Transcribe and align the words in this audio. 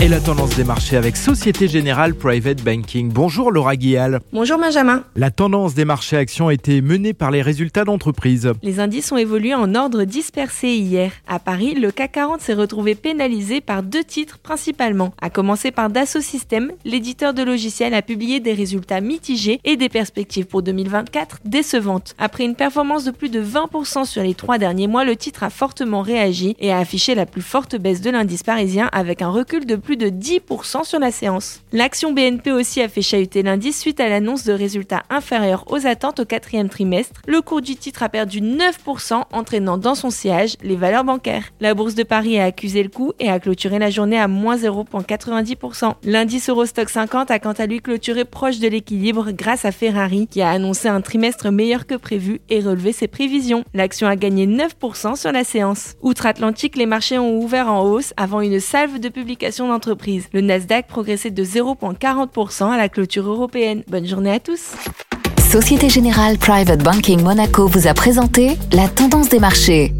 Et 0.00 0.06
la 0.06 0.20
tendance 0.20 0.54
des 0.54 0.62
marchés 0.62 0.96
avec 0.96 1.16
Société 1.16 1.66
Générale 1.66 2.14
Private 2.14 2.62
Banking. 2.62 3.10
Bonjour 3.12 3.50
Laura 3.50 3.74
Guial. 3.74 4.20
Bonjour 4.32 4.56
Benjamin. 4.56 5.02
La 5.16 5.32
tendance 5.32 5.74
des 5.74 5.84
marchés 5.84 6.16
actions 6.16 6.46
a 6.46 6.54
été 6.54 6.80
menée 6.82 7.14
par 7.14 7.32
les 7.32 7.42
résultats 7.42 7.84
d'entreprise. 7.84 8.52
Les 8.62 8.78
indices 8.78 9.10
ont 9.10 9.16
évolué 9.16 9.56
en 9.56 9.74
ordre 9.74 10.04
dispersé 10.04 10.68
hier. 10.68 11.10
À 11.26 11.40
Paris, 11.40 11.74
le 11.74 11.90
CAC 11.90 12.12
40 12.12 12.40
s'est 12.40 12.54
retrouvé 12.54 12.94
pénalisé 12.94 13.60
par 13.60 13.82
deux 13.82 14.04
titres 14.04 14.38
principalement. 14.38 15.12
À 15.20 15.30
commencer 15.30 15.72
par 15.72 15.90
Dassault 15.90 16.20
Systèmes, 16.20 16.70
l'éditeur 16.84 17.34
de 17.34 17.42
logiciels 17.42 17.94
a 17.94 18.02
publié 18.02 18.38
des 18.38 18.52
résultats 18.52 19.00
mitigés 19.00 19.58
et 19.64 19.76
des 19.76 19.88
perspectives 19.88 20.46
pour 20.46 20.62
2024 20.62 21.40
décevantes. 21.44 22.14
Après 22.18 22.44
une 22.44 22.54
performance 22.54 23.04
de 23.04 23.10
plus 23.10 23.30
de 23.30 23.42
20% 23.42 24.04
sur 24.04 24.22
les 24.22 24.34
trois 24.34 24.58
derniers 24.58 24.86
mois, 24.86 25.02
le 25.02 25.16
titre 25.16 25.42
a 25.42 25.50
fortement 25.50 26.02
réagi 26.02 26.54
et 26.60 26.70
a 26.70 26.78
affiché 26.78 27.16
la 27.16 27.26
plus 27.26 27.42
forte 27.42 27.74
baisse 27.74 28.00
de 28.00 28.10
l'indice 28.10 28.44
parisien 28.44 28.88
avec 28.92 29.22
un 29.22 29.30
recul 29.30 29.66
de 29.66 29.74
plus 29.74 29.87
de 29.96 30.08
10% 30.08 30.84
sur 30.84 30.98
la 30.98 31.10
séance. 31.10 31.60
L'action 31.72 32.12
BNP 32.12 32.52
aussi 32.52 32.80
a 32.80 32.88
fait 32.88 33.02
chahuter 33.02 33.42
l'indice 33.42 33.78
suite 33.78 34.00
à 34.00 34.08
l'annonce 34.08 34.44
de 34.44 34.52
résultats 34.52 35.02
inférieurs 35.10 35.64
aux 35.70 35.86
attentes 35.86 36.20
au 36.20 36.24
quatrième 36.24 36.68
trimestre. 36.68 37.20
Le 37.26 37.40
cours 37.40 37.62
du 37.62 37.76
titre 37.76 38.02
a 38.02 38.08
perdu 38.08 38.40
9%, 38.40 39.22
entraînant 39.32 39.78
dans 39.78 39.94
son 39.94 40.10
siège 40.10 40.56
les 40.62 40.76
valeurs 40.76 41.04
bancaires. 41.04 41.44
La 41.60 41.74
bourse 41.74 41.94
de 41.94 42.02
Paris 42.02 42.38
a 42.38 42.44
accusé 42.44 42.82
le 42.82 42.88
coup 42.88 43.12
et 43.18 43.30
a 43.30 43.40
clôturé 43.40 43.78
la 43.78 43.90
journée 43.90 44.18
à 44.18 44.28
moins 44.28 44.56
0,90%. 44.56 45.94
L'indice 46.04 46.48
Eurostock 46.48 46.88
50 46.88 47.30
a 47.30 47.38
quant 47.38 47.52
à 47.52 47.66
lui 47.66 47.80
clôturé 47.80 48.24
proche 48.24 48.58
de 48.58 48.68
l'équilibre 48.68 49.30
grâce 49.32 49.64
à 49.64 49.72
Ferrari 49.72 50.26
qui 50.26 50.42
a 50.42 50.50
annoncé 50.50 50.88
un 50.88 51.00
trimestre 51.00 51.50
meilleur 51.50 51.86
que 51.86 51.94
prévu 51.94 52.40
et 52.48 52.60
relevé 52.60 52.92
ses 52.92 53.08
prévisions. 53.08 53.64
L'action 53.74 54.06
a 54.06 54.16
gagné 54.16 54.46
9% 54.46 55.16
sur 55.16 55.32
la 55.32 55.44
séance. 55.44 55.94
Outre-Atlantique, 56.02 56.76
les 56.76 56.86
marchés 56.86 57.18
ont 57.18 57.38
ouvert 57.38 57.72
en 57.72 57.82
hausse 57.82 58.14
avant 58.16 58.40
une 58.40 58.60
salve 58.60 58.98
de 58.98 59.08
publications 59.08 59.68
Le 60.32 60.40
Nasdaq 60.40 60.86
progressait 60.86 61.30
de 61.30 61.44
0,40% 61.44 62.70
à 62.70 62.76
la 62.76 62.88
clôture 62.88 63.28
européenne. 63.28 63.82
Bonne 63.88 64.06
journée 64.06 64.32
à 64.32 64.40
tous. 64.40 64.72
Société 65.50 65.88
Générale 65.88 66.36
Private 66.36 66.82
Banking 66.82 67.22
Monaco 67.22 67.66
vous 67.66 67.86
a 67.86 67.94
présenté 67.94 68.56
la 68.72 68.88
tendance 68.88 69.28
des 69.28 69.38
marchés. 69.38 69.94